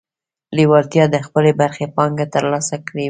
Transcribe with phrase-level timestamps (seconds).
[0.55, 2.99] لېوالتیا د خپلې برخې پانګه ترلاسه کړې وه